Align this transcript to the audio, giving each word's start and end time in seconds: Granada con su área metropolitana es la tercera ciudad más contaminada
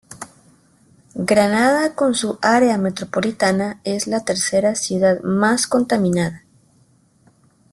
Granada 1.29 1.93
con 1.93 2.15
su 2.15 2.39
área 2.41 2.79
metropolitana 2.79 3.81
es 3.83 4.07
la 4.07 4.25
tercera 4.25 4.73
ciudad 4.73 5.21
más 5.21 5.67
contaminada 5.67 6.43